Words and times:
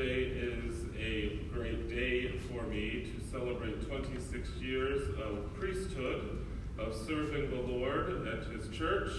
Today 0.00 0.32
is 0.32 0.86
a 0.98 1.40
great 1.52 1.90
day 1.90 2.38
for 2.48 2.62
me 2.62 3.04
to 3.12 3.30
celebrate 3.30 3.86
26 3.86 4.48
years 4.58 5.10
of 5.22 5.52
priesthood, 5.52 6.38
of 6.78 6.94
serving 6.94 7.50
the 7.50 7.60
Lord 7.70 8.26
and 8.26 8.50
His 8.50 8.70
church. 8.70 9.10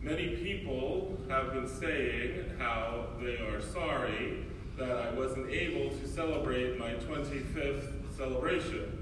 Many 0.00 0.36
people 0.36 1.18
have 1.28 1.52
been 1.52 1.68
saying 1.68 2.52
how 2.56 3.08
they 3.20 3.36
are 3.36 3.60
sorry 3.60 4.46
that 4.78 4.96
I 4.96 5.12
wasn't 5.12 5.50
able 5.50 5.94
to 5.94 6.08
celebrate 6.08 6.78
my 6.78 6.92
25th 6.92 7.92
celebration, 8.16 8.98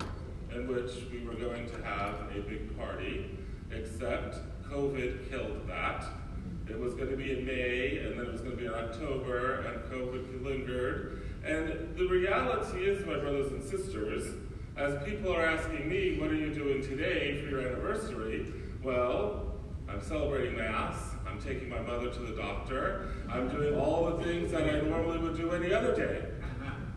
in 0.53 0.66
which 0.66 0.90
we 1.12 1.25
were 1.25 1.35
going 1.35 1.71
to 1.71 1.82
have 1.85 2.22
a 2.36 2.40
big 2.40 2.76
party, 2.76 3.39
except 3.71 4.39
COVID 4.68 5.30
killed 5.30 5.68
that. 5.68 6.04
It 6.68 6.78
was 6.78 6.94
going 6.94 7.10
to 7.10 7.16
be 7.16 7.32
in 7.32 7.44
May, 7.44 7.98
and 7.98 8.18
then 8.18 8.26
it 8.26 8.32
was 8.32 8.40
going 8.40 8.57
to 8.57 8.57
be 8.57 8.66
in 8.66 8.75
October, 8.75 9.61
and 9.61 9.93
COVID 9.93 10.43
lingered. 10.43 11.22
And 11.44 11.94
the 11.96 12.06
reality 12.06 12.86
is, 12.86 13.04
my 13.04 13.18
brothers 13.18 13.52
and 13.52 13.62
sisters, 13.62 14.34
as 14.76 15.03
people 15.04 15.32
are 15.32 15.44
asking 15.44 15.89
me, 15.89 16.18
what 16.18 16.30
are 16.30 16.36
you 16.36 16.53
doing 16.53 16.82
today 16.82 17.42
for 17.42 17.50
your 17.50 17.61
anniversary? 17.61 18.46
Well, 18.82 19.53
I'm 19.89 20.03
celebrating 20.03 20.56
Mass. 20.56 20.96
I'm 21.29 21.40
taking 21.40 21.68
my 21.68 21.80
mother 21.80 22.11
to 22.11 22.18
the 22.20 22.34
doctor. 22.34 23.11
I'm 23.31 23.48
doing 23.48 23.78
all 23.78 24.11
the 24.11 24.25
things 24.25 24.50
that 24.53 24.62
I 24.62 24.81
normally 24.81 25.18
would 25.18 25.36
do 25.36 25.53
any 25.53 25.72
other 25.72 25.94
day. 25.94 26.25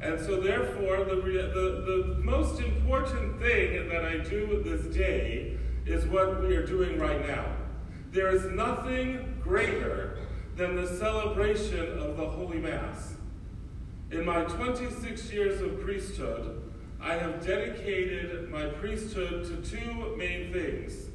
And 0.02 0.20
so, 0.20 0.40
therefore, 0.40 1.04
the, 1.04 1.16
the, 1.16 2.16
the 2.16 2.22
most 2.23 2.62
important 2.62 3.40
thing 3.42 3.90
that 3.90 4.06
I 4.06 4.20
do 4.20 4.62
this 4.64 4.95
day 4.95 5.58
is 5.86 6.06
what 6.06 6.42
we 6.42 6.56
are 6.56 6.66
doing 6.66 7.00
right 7.00 7.28
now. 7.28 7.57
There 8.12 8.30
is 8.30 8.46
nothing 8.46 9.40
greater 9.42 10.18
than 10.56 10.76
the 10.76 10.88
celebration 10.88 12.00
of 12.00 12.18
the 12.18 12.26
Holy 12.26 12.58
Mass. 12.58 13.14
In 14.12 14.26
my 14.26 14.44
26 14.44 15.31
years 15.31 15.62
of 15.62 15.81
priesthood, 15.81 16.64
I 17.02 17.16
have 17.16 17.46
dedicated 17.46 18.50
my 18.50 18.68
priesthood 18.68 19.46
to 19.46 19.70
two 19.70 20.16
main 20.18 20.54
things. 20.54 21.09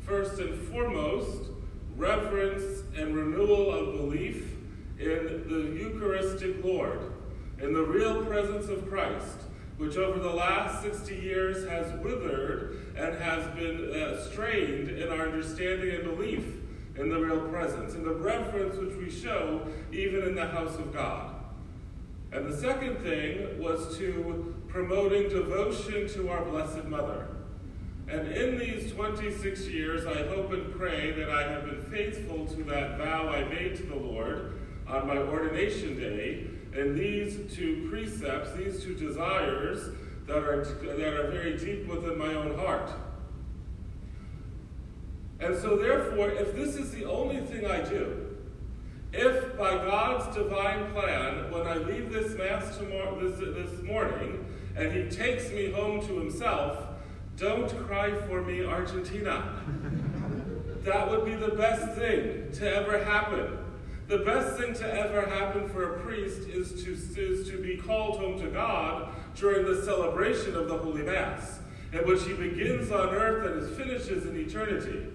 First 0.00 0.40
and 0.40 0.60
foremost, 0.68 1.50
reverence 1.96 2.82
and 2.96 3.14
renewal 3.14 3.72
of 3.72 3.96
belief 3.96 4.54
in 4.98 5.44
the 5.48 5.80
Eucharistic 5.80 6.62
Lord, 6.64 7.12
in 7.60 7.72
the 7.72 7.82
real 7.82 8.24
presence 8.24 8.68
of 8.68 8.88
Christ, 8.88 9.38
which 9.78 9.96
over 9.96 10.18
the 10.18 10.30
last 10.30 10.82
60 10.82 11.14
years 11.14 11.66
has 11.68 11.90
withered 12.02 12.94
and 12.96 13.16
has 13.16 13.46
been 13.54 13.92
uh, 13.94 14.20
strained 14.28 14.90
in 14.90 15.08
our 15.08 15.28
understanding 15.28 15.94
and 15.94 16.04
belief 16.04 16.44
in 16.96 17.08
the 17.08 17.18
real 17.18 17.40
presence, 17.48 17.94
in 17.94 18.02
the 18.02 18.12
reverence 18.12 18.76
which 18.76 18.96
we 18.96 19.08
show 19.08 19.66
even 19.92 20.24
in 20.24 20.34
the 20.34 20.46
house 20.46 20.74
of 20.74 20.92
God. 20.92 21.36
And 22.32 22.52
the 22.52 22.56
second 22.56 22.98
thing 22.98 23.62
was 23.62 23.96
to 23.98 24.54
promoting 24.66 25.28
devotion 25.28 26.08
to 26.08 26.28
our 26.28 26.44
Blessed 26.44 26.84
Mother. 26.84 27.28
And 28.08 28.28
in 28.32 28.58
these 28.58 28.92
26 28.92 29.66
years, 29.68 30.06
I 30.06 30.26
hope 30.28 30.52
and 30.52 30.74
pray 30.74 31.12
that 31.12 31.30
I 31.30 31.50
have 31.52 31.66
been 31.66 31.82
faithful 31.84 32.46
to 32.46 32.64
that 32.64 32.98
vow 32.98 33.28
I 33.28 33.44
made 33.44 33.76
to 33.76 33.82
the 33.84 33.96
Lord 33.96 34.58
on 34.86 35.06
my 35.06 35.18
ordination 35.18 35.98
day. 35.98 36.46
And 36.74 36.98
these 36.98 37.54
two 37.54 37.88
precepts, 37.90 38.52
these 38.52 38.82
two 38.82 38.94
desires 38.94 39.90
that 40.26 40.38
are, 40.38 40.64
that 40.64 41.14
are 41.14 41.30
very 41.30 41.56
deep 41.56 41.86
within 41.86 42.18
my 42.18 42.34
own 42.34 42.56
heart. 42.58 42.90
And 45.40 45.56
so, 45.56 45.76
therefore, 45.76 46.30
if 46.30 46.54
this 46.54 46.76
is 46.76 46.90
the 46.90 47.04
only 47.04 47.40
thing 47.40 47.66
I 47.66 47.80
do, 47.80 48.36
if 49.12 49.56
by 49.56 49.76
God's 49.76 50.36
divine 50.36 50.90
plan, 50.92 51.50
when 51.50 51.66
I 51.66 51.78
leave 51.78 52.12
this 52.12 52.36
Mass 52.36 52.76
tomorrow, 52.76 53.18
this, 53.18 53.38
this 53.38 53.82
morning, 53.82 54.44
and 54.76 54.92
He 54.92 55.08
takes 55.08 55.50
me 55.50 55.70
home 55.70 56.06
to 56.06 56.18
Himself, 56.18 56.84
don't 57.36 57.68
cry 57.86 58.12
for 58.26 58.42
me, 58.42 58.64
Argentina. 58.64 59.62
that 60.84 61.10
would 61.10 61.24
be 61.24 61.34
the 61.34 61.54
best 61.54 61.96
thing 61.96 62.50
to 62.52 62.76
ever 62.76 63.02
happen. 63.02 63.58
The 64.08 64.18
best 64.20 64.56
thing 64.56 64.72
to 64.72 64.90
ever 64.90 65.28
happen 65.28 65.68
for 65.68 65.96
a 65.96 66.00
priest 66.00 66.48
is 66.48 66.82
to, 66.82 66.92
is 66.92 67.50
to 67.50 67.62
be 67.62 67.76
called 67.76 68.18
home 68.18 68.40
to 68.40 68.48
God 68.48 69.10
during 69.36 69.66
the 69.66 69.82
celebration 69.82 70.56
of 70.56 70.66
the 70.66 70.78
Holy 70.78 71.02
Mass, 71.02 71.58
in 71.92 72.06
which 72.06 72.24
he 72.24 72.32
begins 72.32 72.90
on 72.90 73.10
earth 73.10 73.52
and 73.52 73.62
is 73.62 73.76
finishes 73.76 74.24
in 74.24 74.34
eternity. 74.40 75.08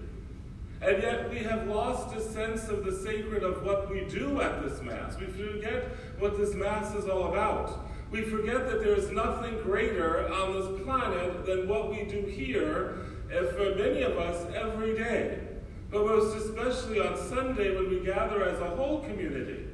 And 0.80 1.02
yet 1.02 1.28
we 1.28 1.38
have 1.38 1.66
lost 1.66 2.14
a 2.14 2.20
sense 2.20 2.68
of 2.68 2.84
the 2.84 2.92
sacred 2.92 3.42
of 3.42 3.64
what 3.64 3.90
we 3.90 4.04
do 4.04 4.40
at 4.40 4.62
this 4.62 4.80
Mass. 4.80 5.18
We 5.18 5.26
forget 5.26 5.88
what 6.20 6.36
this 6.36 6.54
Mass 6.54 6.94
is 6.94 7.08
all 7.08 7.32
about. 7.32 7.84
We 8.12 8.22
forget 8.22 8.70
that 8.70 8.78
there 8.78 8.94
is 8.94 9.10
nothing 9.10 9.60
greater 9.62 10.32
on 10.32 10.52
this 10.52 10.82
planet 10.82 11.44
than 11.46 11.66
what 11.66 11.90
we 11.90 12.04
do 12.04 12.20
here, 12.26 12.98
and 13.32 13.48
for 13.48 13.74
many 13.74 14.02
of 14.02 14.16
us, 14.18 14.46
every 14.54 14.94
day. 14.96 15.53
But 15.94 16.06
most 16.06 16.36
especially 16.36 16.98
on 16.98 17.16
Sunday 17.16 17.72
when 17.76 17.88
we 17.88 18.00
gather 18.00 18.48
as 18.48 18.58
a 18.58 18.68
whole 18.70 18.98
community. 18.98 19.64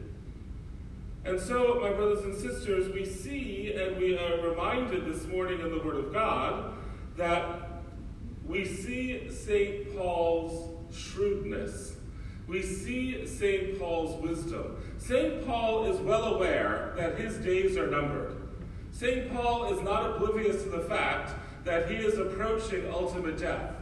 And 1.24 1.40
so, 1.40 1.78
my 1.80 1.90
brothers 1.94 2.22
and 2.24 2.36
sisters, 2.36 2.92
we 2.92 3.06
see 3.06 3.72
and 3.72 3.96
we 3.96 4.18
are 4.18 4.46
reminded 4.46 5.06
this 5.06 5.26
morning 5.26 5.60
in 5.60 5.70
the 5.70 5.82
Word 5.82 5.96
of 5.96 6.12
God 6.12 6.74
that 7.16 7.70
we 8.46 8.66
see 8.66 9.30
St. 9.30 9.96
Paul's 9.96 10.94
shrewdness. 10.94 11.94
We 12.46 12.60
see 12.64 13.26
St. 13.26 13.78
Paul's 13.78 14.22
wisdom. 14.22 14.76
St. 14.98 15.46
Paul 15.46 15.86
is 15.86 16.00
well 16.00 16.34
aware 16.34 16.92
that 16.98 17.18
his 17.18 17.38
days 17.38 17.78
are 17.78 17.86
numbered. 17.86 18.36
St. 18.92 19.32
Paul 19.32 19.72
is 19.72 19.82
not 19.82 20.16
oblivious 20.16 20.64
to 20.64 20.68
the 20.68 20.82
fact 20.82 21.32
that 21.64 21.90
he 21.90 21.96
is 21.96 22.18
approaching 22.18 22.90
ultimate 22.92 23.38
death. 23.38 23.72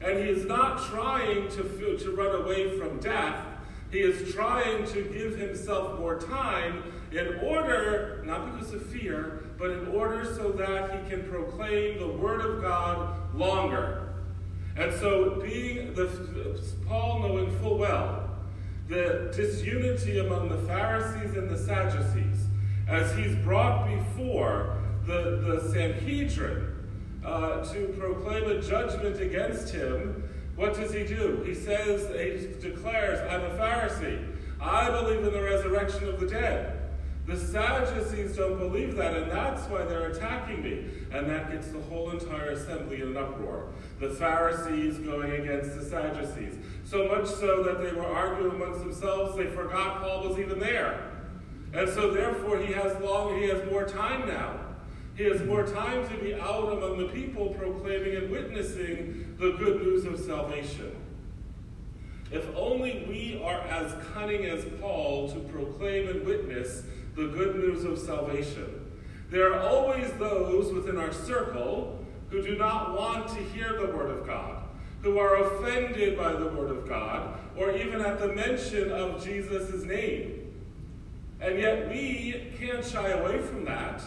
And 0.00 0.18
he 0.18 0.28
is 0.28 0.44
not 0.44 0.82
trying 0.90 1.48
to, 1.50 1.98
to 1.98 2.10
run 2.12 2.42
away 2.42 2.78
from 2.78 2.98
death. 3.00 3.44
He 3.90 4.00
is 4.00 4.32
trying 4.34 4.86
to 4.86 5.02
give 5.02 5.38
himself 5.38 5.98
more 5.98 6.20
time 6.20 6.82
in 7.10 7.36
order, 7.42 8.22
not 8.24 8.52
because 8.52 8.72
of 8.74 8.84
fear, 8.86 9.44
but 9.58 9.70
in 9.70 9.88
order 9.88 10.24
so 10.24 10.50
that 10.52 11.02
he 11.02 11.10
can 11.10 11.24
proclaim 11.28 11.98
the 11.98 12.08
Word 12.08 12.42
of 12.42 12.60
God 12.60 13.34
longer. 13.34 14.14
And 14.76 14.94
so, 14.94 15.40
being 15.40 15.94
the 15.94 16.08
Paul 16.86 17.20
knowing 17.20 17.58
full 17.58 17.78
well 17.78 18.28
the 18.86 19.30
disunity 19.36 20.18
among 20.18 20.48
the 20.48 20.58
Pharisees 20.66 21.36
and 21.36 21.50
the 21.50 21.58
Sadducees, 21.58 22.46
as 22.86 23.14
he's 23.16 23.36
brought 23.36 23.86
before 23.86 24.78
the, 25.04 25.42
the 25.44 25.70
Sanhedrin 25.72 26.77
uh, 27.28 27.64
to 27.72 27.88
proclaim 27.98 28.44
a 28.44 28.60
judgment 28.62 29.20
against 29.20 29.72
him, 29.72 30.28
what 30.56 30.74
does 30.74 30.92
he 30.92 31.04
do? 31.04 31.42
He 31.46 31.54
says, 31.54 32.08
he 32.08 32.68
declares, 32.68 33.20
I'm 33.30 33.42
a 33.42 33.50
Pharisee. 33.50 34.34
I 34.60 34.90
believe 34.90 35.24
in 35.24 35.32
the 35.32 35.42
resurrection 35.42 36.08
of 36.08 36.18
the 36.18 36.26
dead. 36.26 36.74
The 37.26 37.36
Sadducees 37.36 38.36
don't 38.36 38.58
believe 38.58 38.96
that, 38.96 39.14
and 39.14 39.30
that's 39.30 39.62
why 39.68 39.84
they're 39.84 40.10
attacking 40.10 40.62
me. 40.62 40.86
And 41.12 41.28
that 41.28 41.52
gets 41.52 41.68
the 41.68 41.80
whole 41.80 42.10
entire 42.10 42.52
assembly 42.52 43.02
in 43.02 43.08
an 43.08 43.16
uproar. 43.18 43.68
The 44.00 44.08
Pharisees 44.08 44.98
going 44.98 45.32
against 45.32 45.78
the 45.78 45.84
Sadducees. 45.84 46.56
So 46.84 47.06
much 47.06 47.28
so 47.28 47.62
that 47.64 47.82
they 47.82 47.92
were 47.92 48.06
arguing 48.06 48.52
amongst 48.52 48.80
themselves, 48.80 49.36
they 49.36 49.46
forgot 49.46 50.00
Paul 50.00 50.26
was 50.26 50.38
even 50.38 50.58
there. 50.58 51.12
And 51.74 51.86
so 51.90 52.10
therefore 52.10 52.58
he 52.58 52.72
has 52.72 52.98
long, 53.02 53.36
he 53.36 53.46
has 53.48 53.62
more 53.70 53.84
time 53.84 54.26
now. 54.26 54.58
He 55.18 55.24
has 55.24 55.42
more 55.42 55.64
time 55.64 56.08
to 56.08 56.16
be 56.18 56.32
out 56.36 56.72
among 56.72 56.98
the 56.98 57.08
people 57.08 57.48
proclaiming 57.48 58.14
and 58.14 58.30
witnessing 58.30 59.34
the 59.36 59.50
good 59.58 59.82
news 59.82 60.04
of 60.04 60.16
salvation. 60.20 60.94
If 62.30 62.46
only 62.54 63.04
we 63.08 63.42
are 63.44 63.60
as 63.62 63.96
cunning 64.14 64.44
as 64.44 64.64
Paul 64.80 65.28
to 65.32 65.40
proclaim 65.40 66.08
and 66.08 66.24
witness 66.24 66.84
the 67.16 67.26
good 67.26 67.56
news 67.56 67.82
of 67.82 67.98
salvation. 67.98 68.92
There 69.28 69.52
are 69.52 69.60
always 69.68 70.08
those 70.20 70.72
within 70.72 70.98
our 70.98 71.12
circle 71.12 71.98
who 72.30 72.40
do 72.40 72.56
not 72.56 72.96
want 72.96 73.26
to 73.30 73.42
hear 73.42 73.72
the 73.72 73.92
Word 73.92 74.16
of 74.16 74.24
God, 74.24 74.62
who 75.02 75.18
are 75.18 75.42
offended 75.42 76.16
by 76.16 76.32
the 76.32 76.46
Word 76.46 76.70
of 76.70 76.88
God, 76.88 77.40
or 77.56 77.72
even 77.72 78.02
at 78.02 78.20
the 78.20 78.28
mention 78.28 78.92
of 78.92 79.24
Jesus' 79.24 79.82
name. 79.82 80.54
And 81.40 81.58
yet 81.58 81.88
we 81.88 82.52
can't 82.56 82.84
shy 82.84 83.08
away 83.08 83.42
from 83.42 83.64
that. 83.64 84.00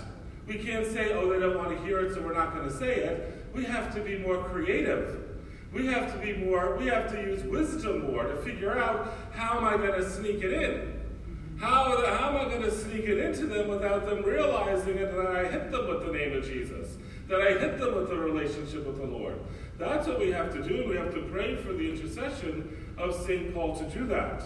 We 0.47 0.55
can't 0.55 0.85
say, 0.85 1.13
oh, 1.13 1.31
they 1.31 1.39
don't 1.39 1.57
want 1.57 1.77
to 1.77 1.85
hear 1.85 1.99
it, 1.99 2.13
so 2.13 2.21
we're 2.21 2.33
not 2.33 2.53
going 2.53 2.67
to 2.67 2.75
say 2.75 2.95
it. 2.95 3.47
We 3.53 3.63
have 3.65 3.93
to 3.95 4.01
be 4.01 4.17
more 4.17 4.43
creative. 4.45 5.31
We 5.73 5.85
have 5.87 6.11
to 6.13 6.19
be 6.19 6.33
more, 6.33 6.75
we 6.77 6.87
have 6.87 7.09
to 7.11 7.21
use 7.21 7.43
wisdom 7.43 8.11
more 8.11 8.23
to 8.23 8.35
figure 8.37 8.77
out 8.77 9.13
how 9.31 9.57
am 9.57 9.65
I 9.65 9.77
going 9.77 9.99
to 9.99 10.09
sneak 10.09 10.43
it 10.43 10.51
in? 10.51 10.99
How, 11.59 11.95
how 12.15 12.29
am 12.29 12.47
I 12.47 12.49
going 12.49 12.63
to 12.63 12.71
sneak 12.71 13.05
it 13.05 13.19
into 13.19 13.45
them 13.45 13.67
without 13.67 14.05
them 14.05 14.23
realizing 14.23 14.97
it 14.97 15.15
that 15.15 15.27
I 15.27 15.47
hit 15.47 15.71
them 15.71 15.87
with 15.87 16.05
the 16.05 16.11
name 16.11 16.33
of 16.33 16.43
Jesus? 16.43 16.97
That 17.27 17.41
I 17.41 17.51
hit 17.57 17.79
them 17.79 17.95
with 17.95 18.09
the 18.09 18.17
relationship 18.17 18.85
with 18.85 18.97
the 18.97 19.05
Lord? 19.05 19.39
That's 19.77 20.07
what 20.07 20.19
we 20.19 20.31
have 20.31 20.51
to 20.53 20.61
do, 20.61 20.81
and 20.81 20.89
we 20.89 20.95
have 20.97 21.13
to 21.13 21.21
pray 21.23 21.55
for 21.55 21.71
the 21.73 21.91
intercession 21.91 22.93
of 22.97 23.15
St. 23.25 23.53
Paul 23.53 23.75
to 23.77 23.85
do 23.85 24.05
that. 24.07 24.43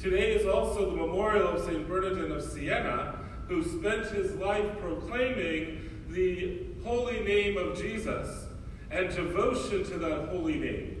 Today 0.00 0.32
is 0.32 0.46
also 0.46 0.90
the 0.90 0.96
memorial 0.96 1.48
of 1.48 1.64
St. 1.64 1.88
Bernardine 1.88 2.30
of 2.30 2.42
Siena, 2.42 3.13
who 3.48 3.62
spent 3.62 4.06
his 4.06 4.34
life 4.36 4.78
proclaiming 4.78 5.90
the 6.08 6.62
holy 6.84 7.20
name 7.20 7.56
of 7.56 7.76
Jesus 7.76 8.46
and 8.90 9.14
devotion 9.14 9.84
to 9.84 9.98
that 9.98 10.28
holy 10.28 10.56
name. 10.56 10.94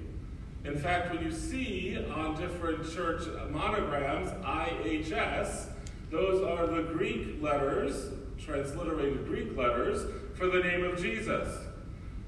In 0.64 0.78
fact, 0.78 1.12
when 1.12 1.22
you 1.22 1.30
see 1.30 1.98
on 2.14 2.40
different 2.40 2.90
church 2.92 3.22
monograms 3.50 4.30
IHS, 4.44 5.66
those 6.10 6.42
are 6.42 6.66
the 6.66 6.82
Greek 6.94 7.42
letters, 7.42 8.12
transliterated 8.38 9.26
Greek 9.26 9.56
letters, 9.56 10.10
for 10.34 10.46
the 10.46 10.60
name 10.60 10.84
of 10.84 11.00
Jesus. 11.00 11.58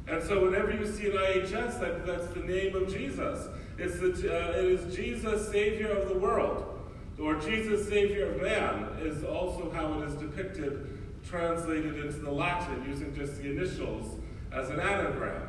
And 0.06 0.22
so 0.22 0.44
whenever 0.44 0.72
you 0.72 0.86
see 0.86 1.06
an 1.06 1.12
IHS, 1.12 1.80
that, 1.80 2.06
that's 2.06 2.26
the 2.28 2.40
name 2.40 2.76
of 2.76 2.92
Jesus. 2.92 3.48
It's 3.78 3.98
the, 3.98 4.32
uh, 4.32 4.50
it 4.52 4.64
is 4.64 4.94
Jesus, 4.94 5.48
Savior 5.50 5.88
of 5.88 6.08
the 6.08 6.18
world. 6.18 6.75
Or 7.18 7.34
Jesus, 7.36 7.88
Savior 7.88 8.32
of 8.32 8.42
man, 8.42 8.88
is 9.00 9.24
also 9.24 9.70
how 9.70 10.00
it 10.00 10.08
is 10.08 10.14
depicted, 10.14 10.86
translated 11.26 11.98
into 11.98 12.18
the 12.18 12.30
Latin, 12.30 12.84
using 12.86 13.14
just 13.14 13.38
the 13.38 13.50
initials 13.50 14.18
as 14.52 14.68
an 14.70 14.80
anagram. 14.80 15.48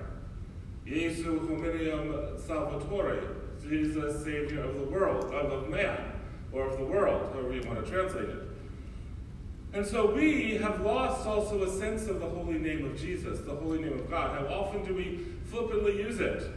Jesu 0.86 1.40
hominium 1.48 2.40
salvatore, 2.40 3.22
Jesus, 3.62 4.24
Savior 4.24 4.64
of 4.64 4.76
the 4.80 4.86
world, 4.86 5.26
of, 5.34 5.70
man, 5.70 6.14
or 6.54 6.70
of 6.70 6.78
the 6.78 6.86
world, 6.86 7.34
however 7.34 7.54
you 7.54 7.62
want 7.68 7.84
to 7.84 7.92
translate 7.92 8.30
it. 8.30 8.44
And 9.74 9.86
so 9.86 10.10
we 10.10 10.56
have 10.58 10.80
lost 10.82 11.28
also 11.28 11.64
a 11.64 11.70
sense 11.70 12.08
of 12.08 12.22
the 12.22 12.30
holy 12.30 12.58
name 12.58 12.86
of 12.86 12.98
Jesus, 12.98 13.42
the 13.42 13.54
holy 13.54 13.80
name 13.80 13.94
of 13.94 14.10
God. 14.10 14.40
How 14.40 14.46
often 14.54 14.86
do 14.86 14.94
we 14.96 15.26
flippantly 15.50 15.98
use 15.98 16.22
it? 16.22 16.50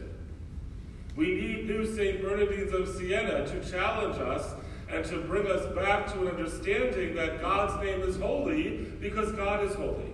We 1.17 1.35
need 1.35 1.67
new 1.67 1.85
St. 1.85 2.21
Bernardines 2.21 2.71
of 2.71 2.87
Siena 2.87 3.45
to 3.45 3.69
challenge 3.69 4.15
us 4.17 4.53
and 4.91 5.05
to 5.05 5.19
bring 5.21 5.47
us 5.47 5.65
back 5.73 6.11
to 6.13 6.21
an 6.21 6.35
understanding 6.35 7.15
that 7.15 7.41
God's 7.41 7.83
name 7.83 8.01
is 8.01 8.17
holy 8.17 8.85
because 8.99 9.31
God 9.31 9.63
is 9.63 9.73
holy. 9.73 10.13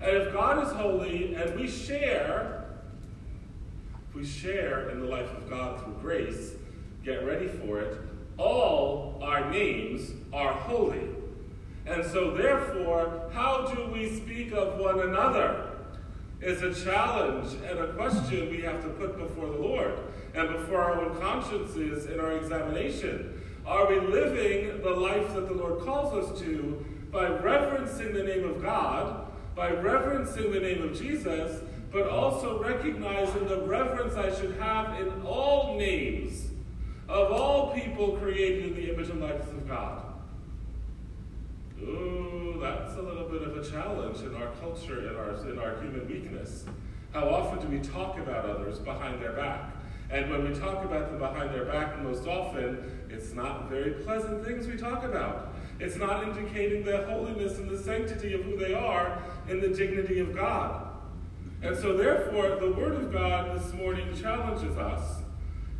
And 0.00 0.16
if 0.16 0.32
God 0.32 0.66
is 0.66 0.72
holy 0.72 1.34
and 1.34 1.58
we 1.58 1.68
share, 1.68 2.64
we 4.12 4.24
share 4.24 4.90
in 4.90 5.00
the 5.00 5.06
life 5.06 5.30
of 5.36 5.48
God 5.48 5.80
through 5.82 5.94
grace, 6.00 6.52
get 7.04 7.24
ready 7.24 7.46
for 7.46 7.80
it, 7.80 7.98
all 8.38 9.20
our 9.22 9.50
names 9.50 10.10
are 10.32 10.52
holy. 10.52 11.08
And 11.86 12.04
so, 12.04 12.32
therefore, 12.32 13.30
how 13.32 13.72
do 13.72 13.86
we 13.92 14.16
speak 14.16 14.52
of 14.52 14.78
one 14.78 15.00
another? 15.00 15.68
Is 16.40 16.62
a 16.62 16.74
challenge 16.74 17.54
and 17.68 17.78
a 17.78 17.92
question 17.92 18.50
we 18.50 18.62
have 18.62 18.82
to 18.82 18.88
put 18.88 19.16
before 19.16 19.46
the 19.46 19.58
Lord 19.58 19.96
and 20.34 20.48
before 20.48 20.80
our 20.80 21.00
own 21.00 21.16
consciences 21.20 22.06
in 22.06 22.18
our 22.18 22.32
examination. 22.32 23.41
Are 23.66 23.88
we 23.88 24.00
living 24.00 24.82
the 24.82 24.90
life 24.90 25.34
that 25.34 25.46
the 25.46 25.54
Lord 25.54 25.84
calls 25.84 26.12
us 26.14 26.40
to 26.40 26.84
by 27.10 27.28
reverencing 27.28 28.12
the 28.12 28.22
name 28.22 28.44
of 28.44 28.62
God, 28.62 29.26
by 29.54 29.70
reverencing 29.70 30.50
the 30.50 30.60
name 30.60 30.82
of 30.82 30.98
Jesus, 30.98 31.60
but 31.92 32.08
also 32.08 32.62
recognizing 32.62 33.46
the 33.46 33.58
reverence 33.58 34.14
I 34.14 34.34
should 34.34 34.56
have 34.56 34.98
in 35.00 35.22
all 35.22 35.76
names 35.78 36.48
of 37.08 37.30
all 37.30 37.74
people 37.74 38.16
created 38.16 38.64
in 38.64 38.74
the 38.74 38.92
image 38.92 39.10
and 39.10 39.20
likeness 39.20 39.48
of 39.48 39.68
God? 39.68 40.02
Ooh, 41.82 42.58
that's 42.60 42.94
a 42.94 43.02
little 43.02 43.28
bit 43.28 43.42
of 43.42 43.56
a 43.56 43.70
challenge 43.70 44.20
in 44.20 44.34
our 44.34 44.50
culture, 44.60 45.08
in 45.10 45.16
our, 45.16 45.50
in 45.50 45.58
our 45.58 45.80
human 45.82 46.08
weakness. 46.08 46.64
How 47.12 47.28
often 47.28 47.60
do 47.60 47.68
we 47.68 47.80
talk 47.80 48.18
about 48.18 48.46
others 48.46 48.78
behind 48.78 49.20
their 49.20 49.32
back? 49.32 49.71
And 50.12 50.30
when 50.30 50.48
we 50.48 50.54
talk 50.58 50.84
about 50.84 51.08
them 51.08 51.18
behind 51.18 51.54
their 51.54 51.64
back, 51.64 52.00
most 52.02 52.28
often, 52.28 53.06
it's 53.08 53.32
not 53.32 53.70
very 53.70 53.92
pleasant 53.92 54.44
things 54.44 54.66
we 54.66 54.76
talk 54.76 55.04
about. 55.04 55.54
It's 55.80 55.96
not 55.96 56.22
indicating 56.22 56.84
the 56.84 57.04
holiness 57.06 57.58
and 57.58 57.68
the 57.68 57.78
sanctity 57.78 58.34
of 58.34 58.42
who 58.42 58.56
they 58.56 58.74
are 58.74 59.22
in 59.48 59.60
the 59.60 59.68
dignity 59.68 60.20
of 60.20 60.34
God. 60.34 60.86
And 61.62 61.76
so, 61.76 61.96
therefore, 61.96 62.56
the 62.60 62.72
Word 62.72 63.02
of 63.02 63.12
God 63.12 63.58
this 63.58 63.72
morning 63.72 64.14
challenges 64.20 64.76
us. 64.76 65.22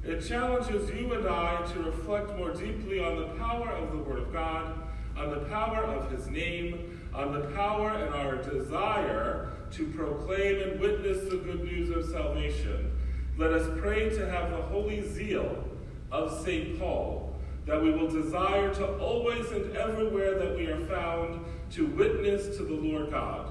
It 0.02 0.20
challenges 0.20 0.90
you 0.90 1.12
and 1.12 1.28
I 1.28 1.62
to 1.73 1.81
reflect 1.81 2.37
more 2.37 2.52
deeply 2.52 3.05
on 3.05 3.20
the 3.20 3.26
power 3.38 3.69
of 3.70 3.93
the 3.93 3.99
Word 3.99 4.19
of 4.19 4.32
God 4.32 4.75
on 5.17 5.31
the 5.31 5.44
power 5.46 5.85
of 5.85 6.11
his 6.11 6.28
name, 6.28 7.00
on 7.14 7.32
the 7.32 7.46
power 7.49 7.90
and 7.90 8.14
our 8.14 8.37
desire 8.37 9.50
to 9.73 9.87
proclaim 9.88 10.70
and 10.70 10.81
witness 10.81 11.28
the 11.31 11.37
good 11.37 11.64
news 11.64 11.90
of 11.90 12.11
salvation. 12.11 12.90
Let 13.38 13.52
us 13.52 13.67
pray 13.81 14.11
to 14.11 14.31
have 14.31 14.50
the 14.50 14.58
holy 14.58 15.08
zeal 15.08 15.64
of 16.11 16.44
St. 16.44 16.79
Paul, 16.79 17.34
that 17.64 17.82
we 17.82 17.90
will 17.90 18.08
desire 18.08 18.73
to 18.75 18.99
always 18.99 19.50
and 19.52 19.75
everywhere 19.75 20.38
that 20.38 20.55
we 20.56 20.67
are 20.67 20.84
found 20.87 21.44
to 21.73 21.87
witness 21.87 22.56
to 22.58 22.64
the 22.64 22.75
Lord 22.75 23.11
God. 23.11 23.50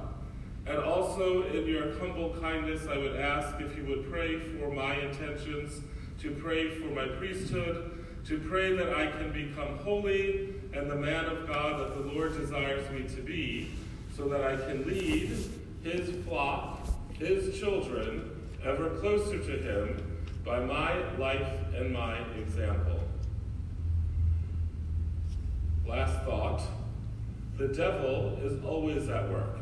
And 0.67 0.77
also, 0.77 1.43
in 1.47 1.65
your 1.65 1.97
humble 1.97 2.35
kindness, 2.39 2.85
I 2.87 2.97
would 2.97 3.15
ask 3.15 3.59
if 3.59 3.75
you 3.75 3.83
would 3.85 4.11
pray 4.11 4.39
for 4.39 4.71
my 4.71 4.95
intentions, 4.97 5.81
to 6.19 6.29
pray 6.29 6.69
for 6.69 6.85
my 6.93 7.07
priesthood, 7.07 8.05
to 8.27 8.37
pray 8.37 8.75
that 8.75 8.93
I 8.93 9.07
can 9.07 9.33
become 9.33 9.79
holy 9.79 10.53
and 10.73 10.89
the 10.91 10.95
man 10.95 11.25
of 11.25 11.47
God 11.47 11.79
that 11.79 11.95
the 11.95 12.13
Lord 12.13 12.37
desires 12.37 12.87
me 12.91 13.03
to 13.15 13.21
be, 13.23 13.71
so 14.15 14.27
that 14.29 14.43
I 14.43 14.55
can 14.57 14.85
lead 14.85 15.35
his 15.83 16.23
flock, 16.27 16.87
his 17.17 17.59
children, 17.59 18.40
ever 18.63 18.89
closer 18.99 19.39
to 19.39 19.57
him 19.57 20.21
by 20.45 20.59
my 20.59 20.93
life 21.17 21.47
and 21.75 21.91
my 21.91 22.17
example. 22.37 22.99
Last 25.87 26.23
thought 26.23 26.61
the 27.57 27.67
devil 27.67 28.39
is 28.43 28.63
always 28.63 29.09
at 29.09 29.29
work. 29.29 29.57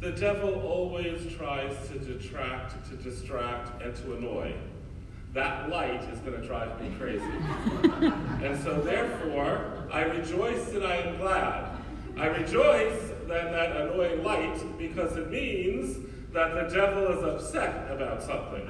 The 0.00 0.12
devil 0.12 0.60
always 0.62 1.32
tries 1.34 1.74
to 1.88 1.98
detract, 1.98 2.88
to 2.90 2.96
distract, 2.96 3.82
and 3.82 3.94
to 3.96 4.16
annoy 4.16 4.54
that 5.34 5.68
light 5.68 6.02
is 6.04 6.18
going 6.20 6.40
to 6.40 6.46
drive 6.46 6.80
me 6.80 6.90
crazy. 6.98 7.22
and 8.42 8.60
so, 8.62 8.80
therefore, 8.80 9.86
I 9.92 10.02
rejoice 10.02 10.68
and 10.70 10.84
I 10.84 10.96
am 10.96 11.18
glad. 11.18 11.76
I 12.16 12.26
rejoice 12.26 13.12
that 13.26 13.52
that 13.52 13.76
annoying 13.76 14.24
light 14.24 14.58
because 14.78 15.16
it 15.16 15.30
means 15.30 15.98
that 16.32 16.54
the 16.54 16.74
devil 16.74 17.06
is 17.08 17.24
upset 17.24 17.90
about 17.90 18.22
something. 18.22 18.68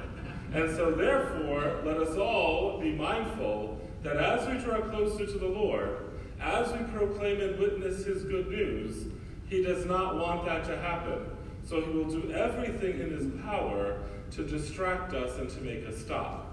And 0.53 0.75
so, 0.75 0.91
therefore, 0.91 1.81
let 1.85 1.97
us 1.97 2.17
all 2.17 2.79
be 2.79 2.91
mindful 2.91 3.79
that 4.03 4.17
as 4.17 4.47
we 4.47 4.57
draw 4.57 4.81
closer 4.81 5.25
to 5.25 5.37
the 5.37 5.47
Lord, 5.47 5.97
as 6.41 6.71
we 6.71 6.79
proclaim 6.85 7.41
and 7.41 7.59
witness 7.59 8.05
his 8.05 8.23
good 8.23 8.47
news, 8.47 9.07
he 9.47 9.61
does 9.61 9.85
not 9.85 10.15
want 10.15 10.45
that 10.45 10.63
to 10.65 10.77
happen. 10.77 11.19
So 11.67 11.81
he 11.81 11.91
will 11.91 12.05
do 12.05 12.31
everything 12.31 12.99
in 12.99 13.11
his 13.11 13.27
power 13.43 13.99
to 14.31 14.43
distract 14.47 15.13
us 15.13 15.37
and 15.37 15.49
to 15.49 15.61
make 15.61 15.85
us 15.87 15.97
stop. 15.97 16.45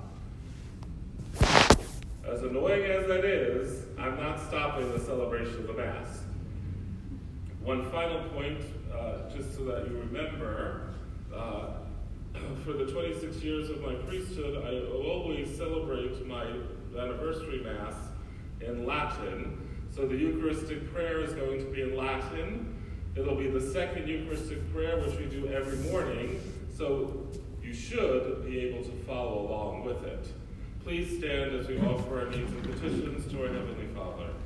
As 2.26 2.42
annoying 2.42 2.84
as 2.84 3.06
that 3.06 3.24
is, 3.24 3.84
I'm 3.98 4.16
not 4.16 4.40
stopping 4.40 4.92
the 4.92 4.98
celebration 4.98 5.56
of 5.58 5.68
the 5.68 5.74
Mass. 5.74 6.22
One 7.62 7.88
final 7.90 8.28
point, 8.30 8.60
uh, 8.92 9.30
just 9.34 9.56
so 9.56 9.64
that 9.64 9.88
you 9.88 9.98
remember, 9.98 10.85
uh, 11.36 11.66
for 12.64 12.72
the 12.72 12.86
26 12.86 13.36
years 13.38 13.70
of 13.70 13.80
my 13.80 13.94
priesthood, 13.94 14.62
I 14.64 14.92
always 14.92 15.56
celebrate 15.56 16.26
my 16.26 16.46
anniversary 16.98 17.62
Mass 17.62 17.94
in 18.60 18.86
Latin. 18.86 19.58
So 19.94 20.06
the 20.06 20.16
Eucharistic 20.16 20.92
prayer 20.92 21.20
is 21.20 21.32
going 21.34 21.58
to 21.58 21.70
be 21.70 21.82
in 21.82 21.96
Latin. 21.96 22.74
It'll 23.14 23.36
be 23.36 23.48
the 23.48 23.60
second 23.60 24.08
Eucharistic 24.08 24.72
prayer, 24.72 25.00
which 25.00 25.18
we 25.18 25.26
do 25.26 25.48
every 25.48 25.78
morning. 25.90 26.40
So 26.76 27.26
you 27.62 27.72
should 27.72 28.44
be 28.44 28.60
able 28.60 28.84
to 28.84 28.92
follow 29.06 29.46
along 29.46 29.84
with 29.84 30.04
it. 30.04 30.26
Please 30.84 31.18
stand 31.18 31.52
as 31.52 31.66
we 31.66 31.78
offer 31.80 32.20
our 32.20 32.26
needs 32.26 32.52
and 32.52 32.62
petitions 32.62 33.30
to 33.32 33.42
our 33.42 33.48
Heavenly 33.48 33.86
Father. 33.94 34.28